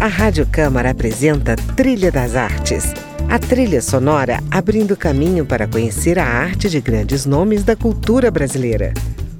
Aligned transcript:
A 0.00 0.06
Rádio 0.06 0.46
Câmara 0.46 0.90
apresenta 0.90 1.56
Trilha 1.74 2.12
das 2.12 2.36
Artes. 2.36 2.94
A 3.28 3.36
trilha 3.36 3.82
sonora 3.82 4.38
abrindo 4.48 4.96
caminho 4.96 5.44
para 5.44 5.66
conhecer 5.66 6.20
a 6.20 6.24
arte 6.24 6.70
de 6.70 6.80
grandes 6.80 7.26
nomes 7.26 7.64
da 7.64 7.74
cultura 7.74 8.30
brasileira. 8.30 8.94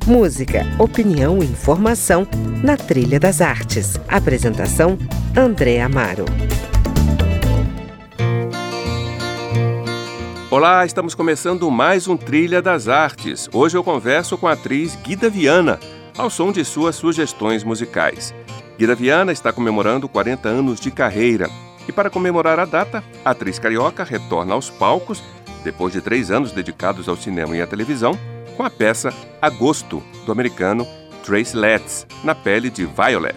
Música, 0.04 0.66
opinião 0.76 1.38
e 1.40 1.44
informação 1.46 2.26
na 2.60 2.76
Trilha 2.76 3.20
das 3.20 3.40
Artes. 3.40 4.00
Apresentação: 4.08 4.98
André 5.36 5.80
Amaro. 5.80 6.24
Olá, 10.50 10.84
estamos 10.84 11.14
começando 11.14 11.70
mais 11.70 12.08
um 12.08 12.16
Trilha 12.16 12.60
das 12.60 12.88
Artes. 12.88 13.48
Hoje 13.52 13.76
eu 13.76 13.84
converso 13.84 14.36
com 14.36 14.48
a 14.48 14.54
atriz 14.54 14.98
Guida 15.04 15.30
Viana, 15.30 15.78
ao 16.16 16.28
som 16.28 16.50
de 16.50 16.64
suas 16.64 16.96
sugestões 16.96 17.62
musicais. 17.62 18.34
Guida 18.78 18.94
Viana 18.94 19.32
está 19.32 19.52
comemorando 19.52 20.08
40 20.08 20.48
anos 20.48 20.78
de 20.78 20.92
carreira. 20.92 21.50
E 21.88 21.90
para 21.90 22.08
comemorar 22.08 22.60
a 22.60 22.64
data, 22.64 23.02
a 23.24 23.30
atriz 23.30 23.58
carioca 23.58 24.04
retorna 24.04 24.54
aos 24.54 24.70
palcos, 24.70 25.20
depois 25.64 25.92
de 25.92 26.00
três 26.00 26.30
anos 26.30 26.52
dedicados 26.52 27.08
ao 27.08 27.16
cinema 27.16 27.56
e 27.56 27.60
à 27.60 27.66
televisão, 27.66 28.16
com 28.56 28.62
a 28.62 28.70
peça 28.70 29.12
Agosto, 29.42 30.00
do 30.24 30.30
americano 30.30 30.86
Trace 31.24 31.56
Letts, 31.56 32.06
na 32.22 32.36
pele 32.36 32.70
de 32.70 32.86
Violet. 32.86 33.36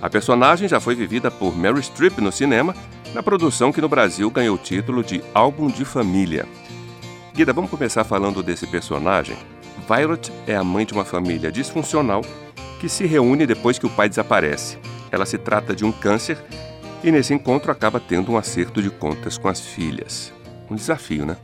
A 0.00 0.08
personagem 0.08 0.66
já 0.66 0.80
foi 0.80 0.94
vivida 0.94 1.30
por 1.30 1.54
Mary 1.54 1.82
Streep 1.82 2.18
no 2.18 2.32
cinema, 2.32 2.74
na 3.12 3.22
produção 3.22 3.70
que 3.70 3.82
no 3.82 3.88
Brasil 3.88 4.30
ganhou 4.30 4.54
o 4.54 4.58
título 4.58 5.04
de 5.04 5.22
Álbum 5.34 5.66
de 5.66 5.84
Família. 5.84 6.46
Guida, 7.34 7.52
vamos 7.52 7.70
começar 7.70 8.02
falando 8.02 8.42
desse 8.42 8.66
personagem. 8.66 9.36
Violet 9.86 10.32
é 10.46 10.56
a 10.56 10.64
mãe 10.64 10.86
de 10.86 10.94
uma 10.94 11.04
família 11.04 11.52
disfuncional 11.52 12.22
que 12.80 12.88
se 12.88 13.06
reúne 13.06 13.46
depois 13.46 13.78
que 13.78 13.86
o 13.86 13.90
pai 13.90 14.08
desaparece. 14.08 14.78
Ela 15.12 15.26
se 15.26 15.36
trata 15.36 15.76
de 15.76 15.84
um 15.84 15.92
câncer 15.92 16.38
e 17.04 17.12
nesse 17.12 17.34
encontro 17.34 17.70
acaba 17.70 18.00
tendo 18.00 18.32
um 18.32 18.38
acerto 18.38 18.80
de 18.80 18.88
contas 18.88 19.36
com 19.36 19.48
as 19.48 19.60
filhas. 19.60 20.32
Um 20.70 20.74
desafio, 20.74 21.26
né? 21.26 21.36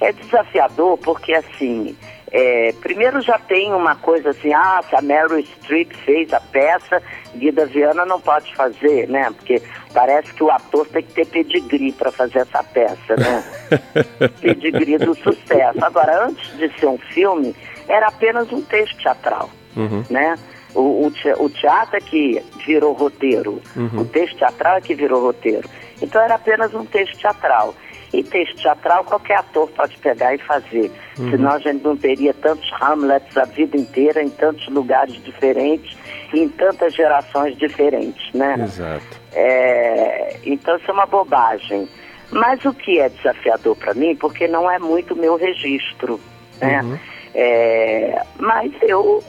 É 0.00 0.12
desafiador 0.12 0.96
porque, 0.98 1.34
assim, 1.34 1.94
é, 2.30 2.72
primeiro 2.80 3.20
já 3.20 3.38
tem 3.38 3.74
uma 3.74 3.94
coisa 3.96 4.30
assim, 4.30 4.52
ah, 4.54 4.82
se 4.88 4.96
a 4.96 5.02
Meryl 5.02 5.44
Streep 5.44 5.92
fez 6.04 6.32
a 6.32 6.40
peça, 6.40 7.02
Guida 7.36 7.66
Viana 7.66 8.06
não 8.06 8.18
pode 8.18 8.54
fazer, 8.56 9.06
né? 9.08 9.30
Porque 9.36 9.62
parece 9.92 10.32
que 10.32 10.42
o 10.42 10.50
ator 10.50 10.86
tem 10.86 11.02
que 11.02 11.12
ter 11.12 11.26
pedigree 11.26 11.92
para 11.92 12.10
fazer 12.10 12.38
essa 12.38 12.64
peça, 12.64 13.16
né? 13.16 13.44
pedigree 14.40 14.96
do 14.96 15.14
sucesso. 15.16 15.84
Agora, 15.84 16.26
antes 16.26 16.56
de 16.56 16.72
ser 16.80 16.86
um 16.86 16.98
filme, 16.98 17.54
era 17.86 18.08
apenas 18.08 18.50
um 18.50 18.62
texto 18.62 18.96
teatral, 18.96 19.50
uhum. 19.76 20.02
né? 20.08 20.38
O, 20.74 21.06
o, 21.38 21.50
teatro 21.50 21.96
é 21.96 22.00
que 22.00 22.42
virou 22.66 22.92
roteiro, 22.92 23.60
uhum. 23.76 24.00
o 24.00 24.04
texto 24.06 24.38
teatral 24.38 24.76
é 24.76 24.80
que 24.80 24.94
virou 24.94 25.20
roteiro. 25.22 25.68
Então 26.00 26.20
era 26.20 26.34
apenas 26.34 26.74
um 26.74 26.84
texto 26.84 27.18
teatral. 27.18 27.74
E 28.12 28.22
texto 28.22 28.56
teatral 28.56 29.04
qualquer 29.04 29.38
ator 29.38 29.68
pode 29.70 29.96
pegar 29.98 30.34
e 30.34 30.38
fazer. 30.38 30.92
Uhum. 31.18 31.30
Senão 31.30 31.52
a 31.52 31.58
gente 31.58 31.82
não 31.82 31.96
teria 31.96 32.34
tantos 32.34 32.70
Hamlets 32.80 33.36
a 33.36 33.44
vida 33.44 33.76
inteira, 33.76 34.22
em 34.22 34.28
tantos 34.28 34.66
lugares 34.68 35.14
diferentes, 35.24 35.96
e 36.32 36.40
em 36.40 36.48
tantas 36.48 36.94
gerações 36.94 37.56
diferentes, 37.56 38.32
né? 38.34 38.56
Exato. 38.62 39.20
É, 39.32 40.36
então 40.44 40.76
isso 40.76 40.90
é 40.90 40.94
uma 40.94 41.06
bobagem. 41.06 41.88
Mas 42.30 42.64
o 42.64 42.72
que 42.72 42.98
é 42.98 43.08
desafiador 43.08 43.76
para 43.76 43.94
mim, 43.94 44.16
porque 44.16 44.48
não 44.48 44.70
é 44.70 44.78
muito 44.78 45.14
meu 45.14 45.36
registro, 45.36 46.18
né? 46.60 46.82
Uhum. 46.82 46.98
É, 47.34 48.22
mas 48.38 48.72
eu 48.82 49.22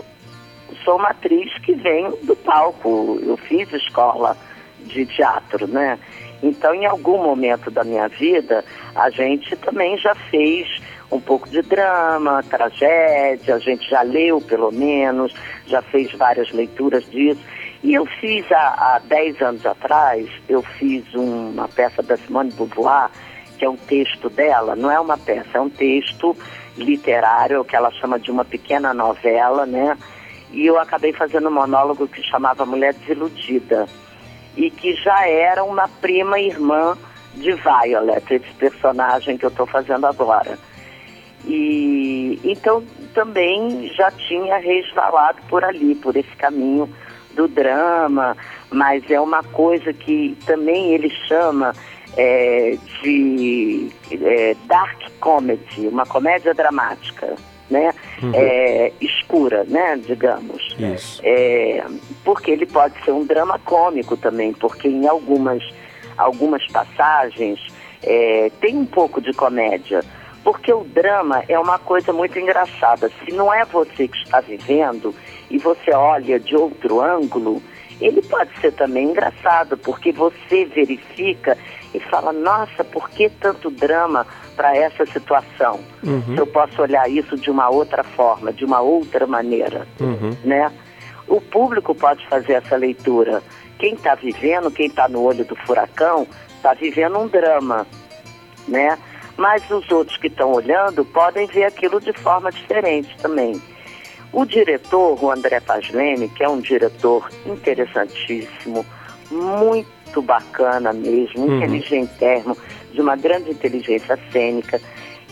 sou 0.83 0.97
uma 0.97 1.09
atriz 1.09 1.53
que 1.59 1.73
vem 1.73 2.09
do 2.23 2.35
palco, 2.35 3.19
eu 3.21 3.37
fiz 3.37 3.71
escola 3.73 4.37
de 4.79 5.05
teatro, 5.05 5.67
né? 5.67 5.97
Então, 6.41 6.73
em 6.73 6.85
algum 6.85 7.23
momento 7.23 7.71
da 7.71 7.83
minha 7.83 8.07
vida, 8.09 8.65
a 8.93 9.09
gente 9.09 9.55
também 9.55 9.97
já 9.97 10.13
fez 10.13 10.67
um 11.09 11.19
pouco 11.19 11.47
de 11.47 11.61
drama, 11.61 12.43
tragédia, 12.43 13.55
a 13.55 13.59
gente 13.59 13.89
já 13.89 14.01
leu 14.01 14.41
pelo 14.41 14.71
menos, 14.71 15.33
já 15.67 15.81
fez 15.81 16.11
várias 16.13 16.51
leituras 16.51 17.09
disso. 17.09 17.41
E 17.81 17.93
eu 17.93 18.05
fiz 18.05 18.49
há, 18.51 18.95
há 18.95 19.01
10 19.05 19.41
anos 19.41 19.65
atrás, 19.65 20.27
eu 20.49 20.61
fiz 20.61 21.05
uma 21.13 21.67
peça 21.67 22.01
da 22.01 22.17
Simone 22.17 22.51
Beauvoir, 22.51 23.09
que 23.57 23.65
é 23.65 23.69
um 23.69 23.77
texto 23.77 24.29
dela, 24.29 24.75
não 24.75 24.89
é 24.89 24.99
uma 24.99 25.17
peça, 25.17 25.57
é 25.57 25.61
um 25.61 25.69
texto 25.69 26.35
literário 26.77 27.63
que 27.63 27.75
ela 27.75 27.91
chama 27.91 28.19
de 28.19 28.31
uma 28.31 28.43
pequena 28.43 28.93
novela, 28.93 29.65
né? 29.65 29.97
E 30.53 30.67
eu 30.67 30.79
acabei 30.79 31.11
fazendo 31.11 31.49
um 31.49 31.53
monólogo 31.53 32.07
que 32.07 32.21
chamava 32.21 32.65
Mulher 32.65 32.93
Desiludida 32.93 33.87
e 34.55 34.69
que 34.69 34.93
já 34.95 35.27
era 35.27 35.63
uma 35.63 35.87
prima 35.87 36.39
irmã 36.39 36.95
de 37.33 37.53
Violet, 37.53 38.31
esse 38.31 38.53
personagem 38.53 39.35
que 39.35 39.45
eu 39.45 39.49
estou 39.49 39.65
fazendo 39.65 40.05
agora. 40.05 40.59
E 41.45 42.39
então 42.43 42.83
também 43.15 43.91
já 43.95 44.11
tinha 44.11 44.57
resvalado 44.57 45.39
por 45.49 45.63
ali, 45.63 45.95
por 45.95 46.15
esse 46.15 46.35
caminho 46.37 46.87
do 47.35 47.47
drama, 47.47 48.37
mas 48.71 49.09
é 49.09 49.19
uma 49.19 49.41
coisa 49.43 49.91
que 49.91 50.37
também 50.45 50.93
ele 50.93 51.09
chama 51.27 51.73
é, 52.15 52.77
de 53.01 53.89
é, 54.11 54.55
dark 54.67 55.01
comedy, 55.19 55.87
uma 55.87 56.05
comédia 56.05 56.53
dramática 56.53 57.35
né? 57.69 57.93
Uhum. 58.21 58.31
É, 58.33 58.91
escura, 59.01 59.63
né? 59.65 59.99
Digamos. 60.05 60.75
Isso. 60.77 61.21
É, 61.23 61.83
porque 62.23 62.51
ele 62.51 62.65
pode 62.65 62.93
ser 63.03 63.11
um 63.11 63.25
drama 63.25 63.59
cômico 63.59 64.15
também, 64.17 64.53
porque 64.53 64.87
em 64.87 65.07
algumas, 65.07 65.63
algumas 66.17 66.65
passagens 66.67 67.59
é, 68.03 68.51
tem 68.61 68.77
um 68.77 68.85
pouco 68.85 69.21
de 69.21 69.33
comédia. 69.33 70.01
Porque 70.43 70.73
o 70.73 70.83
drama 70.83 71.41
é 71.47 71.57
uma 71.57 71.79
coisa 71.79 72.11
muito 72.11 72.37
engraçada. 72.37 73.09
Se 73.23 73.31
não 73.31 73.53
é 73.53 73.63
você 73.63 74.09
que 74.09 74.17
está 74.17 74.41
vivendo 74.41 75.15
e 75.49 75.57
você 75.57 75.91
olha 75.93 76.37
de 76.37 76.53
outro 76.53 76.99
ângulo, 76.99 77.61
ele 78.01 78.21
pode 78.21 78.49
ser 78.59 78.73
também 78.73 79.09
engraçado, 79.09 79.77
porque 79.77 80.11
você 80.11 80.65
verifica 80.65 81.57
e 81.93 81.99
fala: 81.99 82.33
nossa, 82.33 82.83
por 82.83 83.09
que 83.09 83.29
tanto 83.29 83.69
drama 83.69 84.27
para 84.55 84.75
essa 84.75 85.05
situação? 85.05 85.79
Uhum. 86.03 86.21
Se 86.35 86.37
eu 86.37 86.47
posso 86.47 86.81
olhar 86.81 87.09
isso 87.09 87.37
de 87.37 87.49
uma 87.49 87.69
outra 87.69 88.03
forma, 88.03 88.51
de 88.53 88.65
uma 88.65 88.81
outra 88.81 89.27
maneira, 89.27 89.87
uhum. 89.99 90.35
né? 90.43 90.71
O 91.27 91.39
público 91.39 91.95
pode 91.95 92.25
fazer 92.27 92.53
essa 92.53 92.75
leitura. 92.75 93.41
Quem 93.79 93.93
está 93.93 94.15
vivendo, 94.15 94.71
quem 94.71 94.87
está 94.87 95.07
no 95.07 95.21
olho 95.21 95.43
do 95.45 95.55
furacão, 95.55 96.27
está 96.55 96.73
vivendo 96.73 97.17
um 97.17 97.27
drama, 97.27 97.87
né? 98.67 98.97
Mas 99.35 99.69
os 99.69 99.89
outros 99.91 100.17
que 100.17 100.27
estão 100.27 100.51
olhando 100.51 101.03
podem 101.05 101.47
ver 101.47 101.65
aquilo 101.65 101.99
de 101.99 102.13
forma 102.13 102.51
diferente 102.51 103.15
também. 103.17 103.59
O 104.31 104.45
diretor, 104.45 105.23
o 105.23 105.31
André 105.31 105.59
Paslene, 105.59 106.29
que 106.29 106.43
é 106.43 106.49
um 106.49 106.59
diretor 106.59 107.29
interessantíssimo, 107.45 108.85
muito 109.29 110.21
bacana 110.21 110.91
mesmo, 110.93 111.45
uhum. 111.45 111.57
inteligentermo, 111.57 112.57
de 112.93 113.01
uma 113.01 113.15
grande 113.15 113.51
inteligência 113.51 114.17
cênica, 114.31 114.79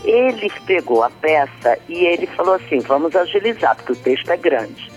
ele 0.03 0.51
pegou 0.65 1.03
a 1.03 1.09
peça 1.09 1.77
e 1.87 2.05
ele 2.05 2.27
falou 2.27 2.55
assim, 2.55 2.79
vamos 2.79 3.15
agilizar, 3.15 3.75
porque 3.75 3.93
o 3.93 3.95
texto 3.95 4.29
é 4.31 4.37
grande. 4.37 4.91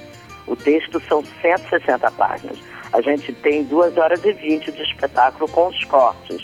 O 0.47 0.56
texto 0.56 1.00
são 1.08 1.22
160 1.42 2.10
páginas. 2.12 2.58
A 2.92 3.00
gente 3.00 3.32
tem 3.32 3.64
2 3.64 3.97
horas 3.97 4.25
e 4.25 4.32
20 4.32 4.72
de 4.72 4.82
espetáculo 4.82 5.48
com 5.50 5.69
os 5.69 5.84
cortes. 5.84 6.42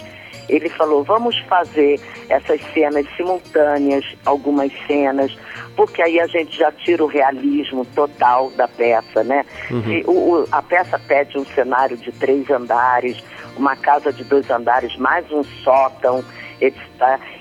Ele 0.49 0.69
falou, 0.69 1.05
vamos 1.05 1.39
fazer 1.49 2.01
essas 2.29 2.61
cenas 2.75 3.07
simultâneas, 3.17 4.05
algumas 4.25 4.73
cenas, 4.87 5.37
porque 5.77 6.03
aí 6.03 6.19
a 6.19 6.27
gente 6.27 6.59
já 6.59 6.73
tira 6.73 7.05
o 7.05 7.07
realismo 7.07 7.85
total 7.95 8.51
da 8.51 8.67
peça, 8.67 9.23
né? 9.23 9.45
Uhum. 9.71 10.03
O, 10.07 10.13
o, 10.13 10.49
a 10.51 10.61
peça 10.61 10.99
pede 10.99 11.39
um 11.39 11.45
cenário 11.45 11.97
de 11.97 12.11
três 12.13 12.51
andares, 12.51 13.23
uma 13.57 13.77
casa 13.77 14.13
de 14.13 14.25
dois 14.25 14.51
andares, 14.51 14.97
mais 14.97 15.31
um 15.31 15.43
sótão, 15.43 16.25
etc. 16.61 16.81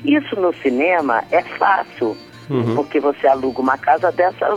Isso 0.04 0.36
no 0.40 0.54
cinema 0.56 1.24
é 1.32 1.42
fácil. 1.42 2.16
Uhum. 2.50 2.76
Porque 2.76 3.00
você 3.00 3.28
aluga 3.28 3.62
uma 3.62 3.78
casa 3.78 4.12
dessa, 4.12 4.48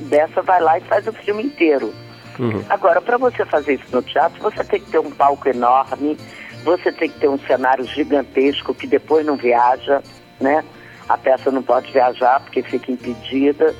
dessa, 0.00 0.42
vai 0.42 0.60
lá 0.60 0.78
e 0.78 0.82
faz 0.82 1.06
o 1.06 1.12
filme 1.12 1.44
inteiro. 1.44 1.94
Uhum. 2.38 2.62
Agora, 2.68 3.00
para 3.00 3.16
você 3.16 3.44
fazer 3.46 3.74
isso 3.74 3.86
no 3.90 4.02
teatro, 4.02 4.40
você 4.42 4.62
tem 4.62 4.80
que 4.80 4.90
ter 4.90 4.98
um 4.98 5.10
palco 5.10 5.48
enorme, 5.48 6.18
você 6.62 6.92
tem 6.92 7.08
que 7.08 7.18
ter 7.18 7.28
um 7.28 7.38
cenário 7.38 7.86
gigantesco 7.86 8.74
que 8.74 8.86
depois 8.86 9.24
não 9.24 9.36
viaja, 9.36 10.02
né? 10.38 10.62
A 11.08 11.16
peça 11.16 11.50
não 11.50 11.62
pode 11.62 11.90
viajar 11.92 12.40
porque 12.40 12.62
fica 12.62 12.92
impedida. 12.92 13.74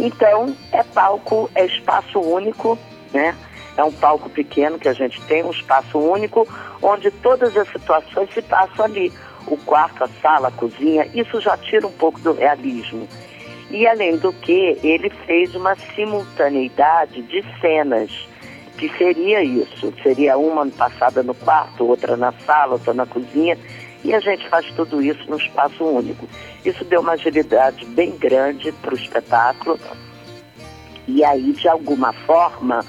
Então, 0.00 0.56
é 0.72 0.82
palco, 0.82 1.50
é 1.54 1.66
espaço 1.66 2.18
único, 2.18 2.78
né? 3.12 3.36
É 3.76 3.82
um 3.82 3.92
palco 3.92 4.28
pequeno 4.28 4.78
que 4.78 4.88
a 4.88 4.92
gente 4.92 5.20
tem, 5.22 5.42
um 5.42 5.50
espaço 5.50 5.98
único, 5.98 6.46
onde 6.82 7.10
todas 7.10 7.56
as 7.56 7.68
situações 7.68 8.32
se 8.34 8.42
passam 8.42 8.84
ali. 8.84 9.12
O 9.46 9.56
quarto, 9.56 10.04
a 10.04 10.08
sala, 10.20 10.48
a 10.48 10.52
cozinha, 10.52 11.08
isso 11.14 11.40
já 11.40 11.56
tira 11.56 11.86
um 11.86 11.92
pouco 11.92 12.20
do 12.20 12.32
realismo. 12.32 13.08
E 13.70 13.86
além 13.86 14.18
do 14.18 14.32
que, 14.32 14.78
ele 14.82 15.10
fez 15.26 15.54
uma 15.54 15.74
simultaneidade 15.94 17.22
de 17.22 17.42
cenas. 17.60 18.10
que 18.76 18.88
seria 18.98 19.42
isso. 19.42 19.92
Seria 20.02 20.36
uma 20.36 20.66
passada 20.66 21.22
no 21.22 21.34
quarto, 21.34 21.86
outra 21.86 22.16
na 22.16 22.32
sala, 22.32 22.72
outra 22.72 22.92
na 22.92 23.06
cozinha, 23.06 23.56
e 24.04 24.12
a 24.12 24.20
gente 24.20 24.48
faz 24.48 24.66
tudo 24.74 25.00
isso 25.00 25.30
num 25.30 25.36
espaço 25.36 25.84
único. 25.84 26.26
Isso 26.64 26.84
deu 26.84 27.00
uma 27.00 27.12
agilidade 27.12 27.84
bem 27.86 28.10
grande 28.16 28.72
para 28.72 28.94
o 28.94 28.96
espetáculo. 28.96 29.78
E 31.06 31.24
aí, 31.24 31.52
de 31.52 31.68
alguma 31.68 32.12
forma, 32.12 32.84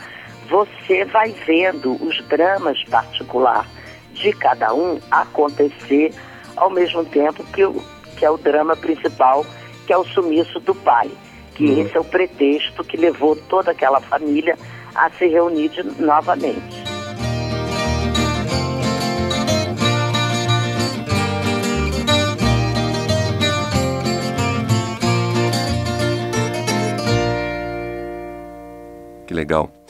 você 0.49 1.05
vai 1.05 1.31
vendo 1.45 1.93
os 2.03 2.21
dramas 2.27 2.83
particulares 2.85 3.69
de 4.13 4.31
cada 4.33 4.73
um 4.73 4.99
acontecer 5.11 6.13
ao 6.55 6.69
mesmo 6.69 7.03
tempo 7.05 7.43
que, 7.45 7.65
o, 7.65 7.81
que 8.17 8.25
é 8.25 8.29
o 8.29 8.37
drama 8.37 8.75
principal, 8.75 9.45
que 9.85 9.93
é 9.93 9.97
o 9.97 10.05
sumiço 10.05 10.59
do 10.59 10.75
pai. 10.75 11.09
Que 11.55 11.65
uhum. 11.65 11.81
esse 11.81 11.97
é 11.97 11.99
o 11.99 12.03
pretexto 12.03 12.83
que 12.83 12.97
levou 12.97 13.35
toda 13.35 13.71
aquela 13.71 13.99
família 14.01 14.57
a 14.95 15.09
se 15.11 15.27
reunir 15.27 15.69
de, 15.69 15.83
novamente. 16.01 16.83
Que 29.25 29.33
legal. 29.33 29.82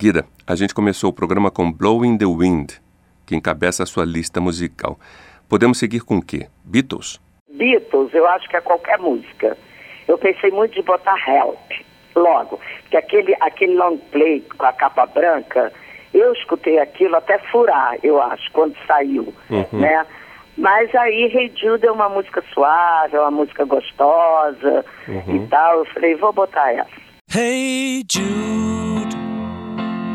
Guida, 0.00 0.24
a 0.46 0.54
gente 0.54 0.74
começou 0.74 1.10
o 1.10 1.12
programa 1.12 1.50
com 1.50 1.70
Blowing 1.70 2.16
the 2.16 2.24
Wind, 2.24 2.70
que 3.26 3.36
encabeça 3.36 3.82
a 3.82 3.86
sua 3.86 4.02
lista 4.02 4.40
musical. 4.40 4.98
Podemos 5.46 5.78
seguir 5.78 6.00
com 6.00 6.16
o 6.16 6.24
quê? 6.24 6.46
Beatles? 6.64 7.20
Beatles, 7.52 8.14
eu 8.14 8.26
acho 8.26 8.48
que 8.48 8.56
é 8.56 8.62
qualquer 8.62 8.98
música. 8.98 9.58
Eu 10.08 10.16
pensei 10.16 10.50
muito 10.52 10.72
de 10.72 10.80
botar 10.80 11.14
Help, 11.28 11.84
logo, 12.16 12.58
que 12.88 12.96
aquele, 12.96 13.36
aquele 13.42 13.74
long 13.74 13.98
play 14.10 14.40
com 14.56 14.64
a 14.64 14.72
capa 14.72 15.04
branca, 15.04 15.70
eu 16.14 16.32
escutei 16.32 16.78
aquilo 16.78 17.16
até 17.16 17.38
furar, 17.52 17.98
eu 18.02 18.22
acho, 18.22 18.50
quando 18.52 18.74
saiu, 18.86 19.34
uhum. 19.50 19.80
né? 19.80 20.06
Mas 20.56 20.94
aí 20.94 21.30
Hey 21.30 21.52
Jude 21.54 21.86
é 21.86 21.92
uma 21.92 22.08
música 22.08 22.42
suave, 22.54 23.16
é 23.16 23.20
uma 23.20 23.30
música 23.30 23.66
gostosa 23.66 24.82
uhum. 25.06 25.36
e 25.36 25.46
tal. 25.48 25.80
Eu 25.80 25.84
falei, 25.92 26.14
vou 26.14 26.32
botar 26.32 26.72
essa. 26.72 26.88
Hey 27.36 28.02
Jude, 28.10 28.79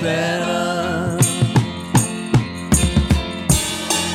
better. 0.00 1.18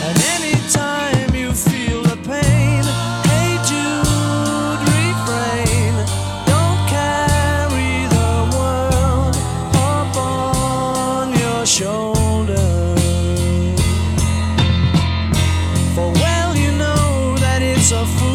And 0.06 0.18
anytime 0.36 1.36
you 1.36 1.54
feel 1.54 2.02
the 2.02 2.18
pain, 2.26 2.84
hey 3.30 3.58
Jude, 3.70 4.80
refrain. 4.96 5.94
Don't 6.48 6.82
carry 6.90 8.08
the 8.18 8.32
world 8.56 9.36
your 11.40 11.66
shoulders. 11.66 12.60
For 15.94 16.12
well, 16.12 16.56
you 16.56 16.72
know 16.72 17.36
that 17.38 17.62
it's 17.62 17.92
a 17.92 18.06
fool. 18.06 18.35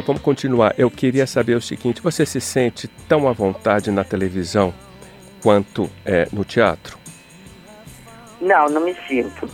Vamos 0.00 0.22
continuar. 0.22 0.74
Eu 0.76 0.90
queria 0.90 1.26
saber 1.26 1.56
o 1.56 1.60
seguinte: 1.60 2.00
você 2.02 2.26
se 2.26 2.40
sente 2.40 2.88
tão 3.08 3.28
à 3.28 3.32
vontade 3.32 3.90
na 3.90 4.04
televisão 4.04 4.72
quanto 5.42 5.90
é, 6.04 6.28
no 6.32 6.44
teatro? 6.44 6.98
Não, 8.40 8.68
não 8.68 8.82
me 8.82 8.94
sinto. 9.06 9.48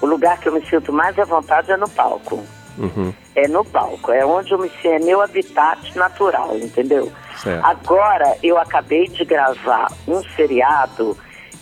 O 0.00 0.06
lugar 0.06 0.38
que 0.38 0.48
eu 0.48 0.52
me 0.52 0.64
sinto 0.66 0.92
mais 0.92 1.18
à 1.18 1.24
vontade 1.24 1.70
é 1.70 1.76
no 1.76 1.88
palco. 1.88 2.42
Uhum. 2.78 3.12
É 3.34 3.46
no 3.48 3.64
palco, 3.64 4.10
é 4.10 4.24
onde 4.24 4.52
eu 4.52 4.58
me 4.58 4.68
sinto, 4.68 4.86
é 4.86 4.98
meu 4.98 5.20
habitat 5.20 5.96
natural, 5.96 6.56
entendeu? 6.56 7.12
Certo. 7.36 7.64
Agora 7.64 8.36
eu 8.42 8.58
acabei 8.58 9.06
de 9.08 9.24
gravar 9.24 9.92
um 10.08 10.22
seriado 10.34 11.16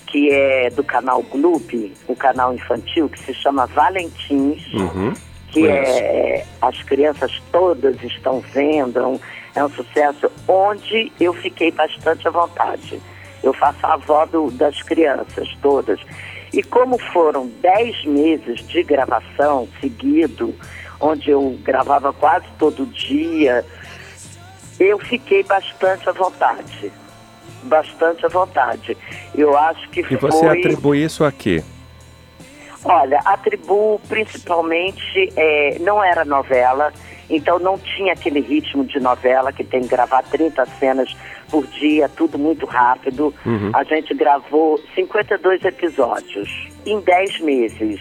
que 0.07 0.31
é 0.31 0.71
do 0.71 0.85
canal 0.85 1.23
Gloop, 1.23 1.93
um 2.09 2.15
canal 2.15 2.55
infantil 2.55 3.09
que 3.09 3.19
se 3.21 3.35
chama 3.35 3.67
Valentins. 3.67 4.73
Uhum 4.73 5.13
que 5.51 5.67
é, 5.67 6.45
as 6.61 6.83
crianças 6.83 7.33
todas 7.51 8.01
estão 8.03 8.41
vendo, 8.41 8.99
é 8.99 9.07
um, 9.07 9.21
é 9.57 9.65
um, 9.65 9.71
sucesso, 9.71 10.31
onde 10.47 11.13
eu 11.21 11.33
fiquei 11.35 11.71
bastante 11.71 12.27
à 12.27 12.31
vontade. 12.31 13.01
Eu 13.43 13.53
faço 13.53 13.85
a 13.85 13.95
avó 13.95 14.27
do, 14.27 14.51
das 14.51 14.83
crianças 14.83 15.49
todas. 15.61 16.01
E 16.53 16.63
como 16.63 16.99
foram 17.13 17.51
dez 17.61 18.05
meses 18.05 18.67
de 18.67 18.83
gravação 18.83 19.69
seguido, 19.81 20.55
onde 21.01 21.31
eu 21.31 21.59
gravava 21.63 22.13
quase 22.13 22.47
todo 22.59 22.87
dia, 22.87 23.65
eu 24.79 24.99
fiquei 24.99 25.43
bastante 25.43 26.09
à 26.09 26.13
vontade. 26.13 26.93
Bastante 27.65 28.25
à 28.25 28.29
vontade. 28.29 28.97
Eu 29.35 29.57
acho 29.57 29.89
que 29.91 30.01
e 30.01 30.05
foi... 30.05 30.15
E 30.15 30.17
você 30.17 30.47
atribui 30.47 31.05
isso 31.05 31.25
a 31.25 31.33
quê? 31.33 31.63
Olha, 32.85 33.21
atribuo 33.25 34.01
principalmente, 34.09 35.33
é, 35.37 35.79
não 35.81 36.03
era 36.03 36.25
novela, 36.25 36.93
então 37.29 37.59
não 37.59 37.79
tinha 37.79 38.13
aquele 38.13 38.41
ritmo 38.41 38.85
de 38.85 38.99
novela 38.99 39.53
que 39.53 39.63
tem 39.63 39.83
que 39.83 39.89
gravar 39.89 40.23
30 40.23 40.65
cenas 40.79 41.15
por 41.51 41.67
dia, 41.67 42.09
tudo 42.09 42.39
muito 42.39 42.65
rápido. 42.67 43.35
Uhum. 43.45 43.71
A 43.75 43.85
gente 43.85 44.15
gravou 44.15 44.79
52 44.95 45.65
episódios 45.65 46.49
em 46.87 47.01
10 47.01 47.41
meses, 47.41 48.01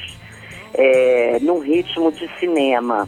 é, 0.74 1.39
num 1.41 1.59
ritmo 1.59 2.12
de 2.12 2.29
cinema 2.39 3.07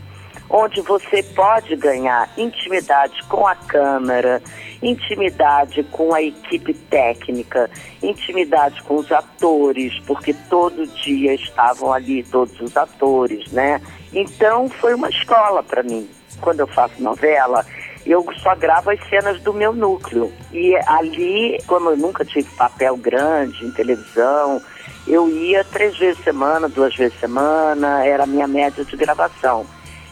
onde 0.52 0.82
você 0.82 1.24
pode 1.24 1.76
ganhar 1.78 2.30
intimidade 2.38 3.24
com 3.30 3.48
a 3.48 3.56
câmera, 3.56 4.42
intimidade 4.82 5.84
com 5.84 6.14
a 6.14 6.22
equipe 6.22 6.74
técnica, 6.74 7.70
intimidade 8.02 8.82
com 8.84 8.96
os 8.96 9.12
atores, 9.12 9.98
porque 10.08 10.34
todo 10.50 10.88
dia 10.88 11.36
estavam 11.36 11.94
ali 11.94 12.24
todos 12.24 12.60
os 12.60 12.76
atores, 12.76 13.52
né? 13.52 13.82
Então 14.14 14.68
foi 14.70 14.94
uma 14.94 15.10
escola 15.10 15.62
para 15.64 15.84
mim. 15.84 16.10
Quando 16.40 16.62
eu 16.62 16.68
faço 16.68 17.02
novela, 17.02 17.66
eu 18.06 18.26
só 18.42 18.56
gravo 18.56 18.90
as 18.90 19.10
cenas 19.10 19.40
do 19.42 19.54
meu 19.54 19.74
núcleo. 19.74 20.32
E 20.52 20.76
ali, 20.88 21.60
como 21.68 21.92
eu 21.92 21.98
nunca 21.98 22.26
tive 22.26 22.50
papel 22.56 22.98
grande 22.98 23.64
em 23.66 23.72
televisão, 23.72 24.62
eu 25.08 25.30
ia 25.30 25.64
três 25.64 25.98
vezes 25.98 26.24
semana, 26.24 26.68
duas 26.68 26.96
vezes 26.96 27.20
semana, 27.20 28.06
era 28.06 28.24
a 28.24 28.28
minha 28.28 28.48
média 28.48 28.84
de 28.84 28.96
gravação. 28.96 29.66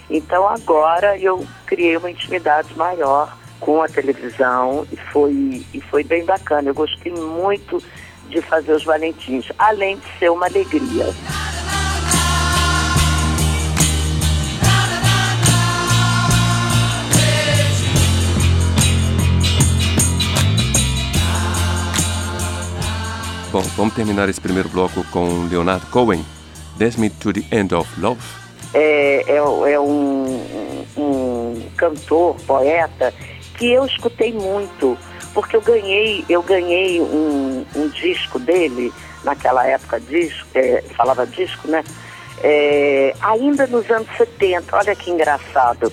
Então 0.10 0.48
agora 0.48 1.18
eu 1.18 1.46
criei 1.66 1.98
uma 1.98 2.10
intimidade 2.10 2.76
maior 2.76 3.36
com 3.60 3.82
a 3.82 3.88
televisão 3.88 4.88
e 4.92 4.96
foi, 4.96 5.66
e 5.74 5.82
foi 5.82 6.04
bem 6.04 6.26
bacana. 6.26 6.70
Eu 6.70 6.74
gostei 6.74 7.12
muito 7.12 7.84
de 8.30 8.42
fazer 8.42 8.74
os 8.74 8.84
Valentins, 8.84 9.52
além 9.58 9.98
de 9.98 10.20
ser 10.20 10.30
uma 10.30 10.46
alegria. 10.46 11.06
Bom, 23.52 23.62
vamos 23.76 23.96
terminar 23.96 24.30
esse 24.30 24.40
primeiro 24.40 24.70
bloco 24.70 25.04
com 25.06 25.48
Leonard 25.50 25.84
Cohen, 25.88 26.24
Dance 26.78 27.00
Me 27.00 27.10
to 27.10 27.34
the 27.34 27.44
End 27.52 27.74
of 27.74 27.90
Love 28.00 28.22
é, 28.74 29.24
é, 29.28 29.36
é 29.38 29.80
um, 29.80 30.44
um, 30.98 31.62
cantor, 31.76 32.36
poeta, 32.46 33.14
que 33.60 33.70
eu 33.70 33.86
escutei 33.86 34.32
muito, 34.32 34.98
porque 35.34 35.56
eu 35.56 35.62
ganhei, 35.62 36.24
eu 36.30 36.42
ganhei 36.42 37.02
um, 37.02 37.66
um 37.76 37.90
disco 37.90 38.40
dele, 38.40 38.92
naquela 39.22 39.68
época 39.68 40.00
disco, 40.00 40.48
é, 40.56 40.82
falava 40.96 41.28
disco, 41.28 41.68
né? 41.68 41.84
É, 42.42 43.14
ainda 43.20 43.68
nos 43.68 43.92
anos 43.92 44.08
70, 44.18 44.78
olha 44.78 44.96
que 44.96 45.12
engraçado, 45.12 45.92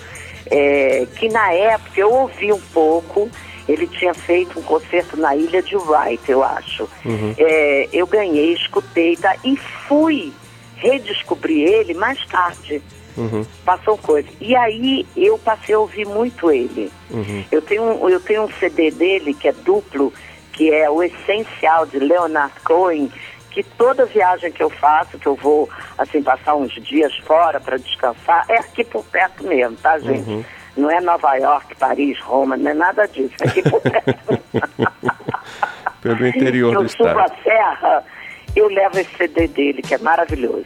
é, 0.49 1.05
que 1.17 1.27
na 1.27 1.51
época 1.51 1.99
eu 1.99 2.09
ouvi 2.09 2.53
um 2.53 2.61
pouco, 2.73 3.29
ele 3.67 3.85
tinha 3.85 4.13
feito 4.13 4.57
um 4.57 4.63
concerto 4.63 5.17
na 5.17 5.35
ilha 5.35 5.61
de 5.61 5.75
Wright, 5.75 6.23
eu 6.31 6.41
acho. 6.41 6.87
Uhum. 7.03 7.35
É, 7.37 7.89
eu 7.91 8.07
ganhei, 8.07 8.53
escutei 8.53 9.17
tá, 9.17 9.35
e 9.43 9.57
fui 9.57 10.31
redescobrir 10.77 11.67
ele 11.67 11.93
mais 11.93 12.23
tarde. 12.25 12.81
Uhum. 13.17 13.45
Passou 13.65 13.97
coisa. 13.97 14.27
E 14.39 14.55
aí 14.55 15.05
eu 15.15 15.37
passei 15.39 15.73
a 15.73 15.79
ouvir 15.79 16.05
muito 16.05 16.51
ele. 16.51 16.91
Uhum. 17.09 17.43
Eu, 17.51 17.61
tenho, 17.61 18.09
eu 18.09 18.19
tenho 18.19 18.43
um 18.43 18.51
CD 18.53 18.91
dele 18.91 19.33
que 19.33 19.47
é 19.47 19.51
duplo, 19.51 20.13
que 20.53 20.71
é 20.71 20.89
o 20.89 21.01
essencial 21.01 21.85
de 21.85 21.97
Leonard 21.97 22.53
Cohen, 22.63 23.11
que 23.49 23.63
toda 23.63 24.05
viagem 24.05 24.51
que 24.51 24.61
eu 24.61 24.69
faço, 24.69 25.17
que 25.17 25.27
eu 25.27 25.35
vou 25.35 25.67
assim 25.97 26.21
passar 26.21 26.55
uns 26.55 26.71
dias 26.73 27.15
fora 27.25 27.59
para 27.59 27.77
descansar, 27.77 28.45
é 28.47 28.57
aqui 28.57 28.83
por 28.83 29.03
perto 29.05 29.43
mesmo, 29.43 29.75
tá, 29.77 29.97
gente? 29.97 30.29
Uhum. 30.29 30.45
Não 30.77 30.91
é 30.91 31.01
Nova 31.01 31.35
York, 31.37 31.75
Paris, 31.75 32.19
Roma, 32.19 32.55
não 32.55 32.69
é 32.69 32.73
nada 32.75 33.07
disso, 33.07 33.33
é 33.41 33.47
aqui 33.47 33.63
por 33.67 33.81
perto. 33.81 34.13
Pelo 36.01 36.27
interior 36.27 36.73
eu 36.75 36.79
do 36.81 36.85
estado. 36.85 37.09
Eu 37.09 37.15
subo 37.15 37.33
a 37.33 37.43
serra, 37.43 38.03
eu 38.55 38.67
levo 38.67 38.99
esse 38.99 39.15
CD 39.17 39.47
dele, 39.47 39.81
que 39.81 39.93
é 39.93 39.97
maravilhoso. 39.97 40.65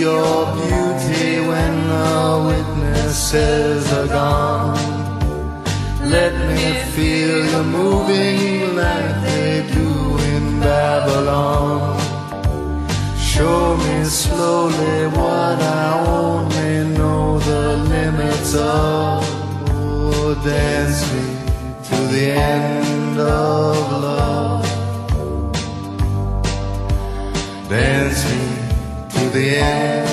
your 0.00 0.46
beauty 0.56 1.40
when 1.50 1.72
the 1.92 2.44
witnesses 2.48 3.92
are 3.92 4.06
gone. 4.06 4.78
Let 6.16 6.32
me 6.48 6.64
feel 6.94 7.44
you 7.52 7.62
moving 7.64 8.76
like 8.76 9.10
they 9.26 9.68
do 9.74 9.90
in 10.32 10.60
Babylon. 10.60 12.00
Show 13.18 13.76
me 13.76 14.04
slowly 14.04 15.06
what 15.18 15.58
I 15.60 15.88
only 16.18 16.96
know 16.96 17.38
the 17.38 17.76
limits 17.94 18.54
of. 18.54 19.22
Oh, 19.68 20.34
dance 20.42 21.00
me 21.12 21.26
to 21.88 21.96
the 22.14 22.26
end 22.30 23.20
of 23.20 23.76
love. 24.06 24.70
Dance 27.68 28.09
the 29.40 29.56
end. 29.56 30.06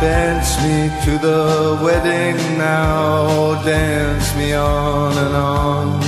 Dance 0.00 0.62
me 0.62 0.90
to 1.04 1.18
the 1.18 1.80
wedding 1.82 2.58
now, 2.58 3.62
dance 3.64 4.36
me 4.36 4.52
on 4.52 5.16
and 5.16 5.34
on. 5.34 6.00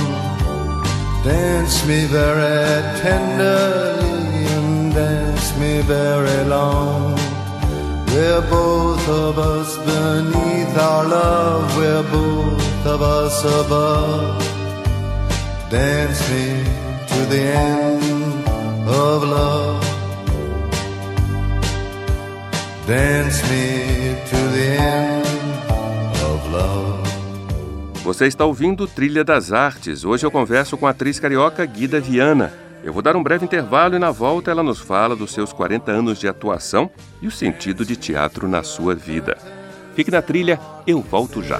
Dance 1.23 1.85
me 1.87 2.05
very 2.05 2.99
tenderly 3.01 3.77
and 3.77 3.86
dance 4.97 5.49
me 5.59 5.81
very 5.81 6.41
long. 6.55 7.15
We're 8.11 8.45
both 8.49 9.05
of 9.25 9.37
us 9.37 9.69
beneath 9.89 10.75
our 10.89 11.03
love, 11.17 11.65
we're 11.77 12.07
both 12.19 12.85
of 12.93 12.99
us 13.01 13.35
above. 13.61 14.41
Dance 15.69 16.21
me 16.31 16.47
to 17.11 17.19
the 17.33 17.43
end 17.69 18.03
of 19.03 19.17
love. 19.35 19.85
Dance 22.87 23.39
me 23.51 23.67
to 24.31 24.39
the 24.55 24.67
end 24.79 25.27
of 26.29 26.39
love. 26.51 27.07
Você 28.03 28.25
está 28.25 28.45
ouvindo 28.45 28.87
Trilha 28.87 29.23
das 29.23 29.51
Artes. 29.51 30.05
Hoje 30.05 30.25
eu 30.25 30.31
converso 30.31 30.77
com 30.77 30.87
a 30.87 30.91
atriz 30.91 31.19
carioca 31.19 31.65
Guida 31.65 31.99
Viana. 31.99 32.66
Eu 32.83 32.93
vou 32.93 33.01
dar 33.01 33.15
um 33.15 33.23
breve 33.23 33.45
intervalo 33.45 33.95
e 33.95 33.99
na 33.99 34.11
volta 34.11 34.51
ela 34.51 34.63
nos 34.63 34.79
fala 34.79 35.15
dos 35.15 35.31
seus 35.31 35.51
40 35.51 35.91
anos 35.91 36.19
de 36.19 36.27
atuação 36.27 36.89
e 37.21 37.27
o 37.27 37.31
sentido 37.31 37.85
de 37.85 37.95
teatro 37.95 38.47
na 38.47 38.63
sua 38.63 38.95
vida. 38.95 39.37
Fique 39.95 40.11
na 40.11 40.21
trilha, 40.21 40.59
eu 40.85 41.01
volto 41.01 41.41
já. 41.41 41.59